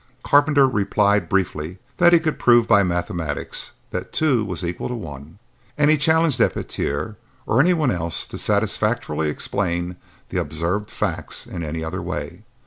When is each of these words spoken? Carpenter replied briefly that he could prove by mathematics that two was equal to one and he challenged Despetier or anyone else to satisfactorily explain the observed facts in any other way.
Carpenter 0.23 0.67
replied 0.67 1.29
briefly 1.29 1.77
that 1.97 2.11
he 2.11 2.19
could 2.19 2.39
prove 2.39 2.67
by 2.67 2.81
mathematics 2.81 3.73
that 3.91 4.11
two 4.11 4.43
was 4.43 4.63
equal 4.65 4.87
to 4.87 4.95
one 4.95 5.37
and 5.77 5.91
he 5.91 5.95
challenged 5.99 6.39
Despetier 6.39 7.17
or 7.45 7.59
anyone 7.59 7.91
else 7.91 8.25
to 8.25 8.39
satisfactorily 8.39 9.29
explain 9.29 9.97
the 10.29 10.39
observed 10.39 10.89
facts 10.89 11.45
in 11.45 11.63
any 11.63 11.83
other 11.83 12.01
way. 12.01 12.41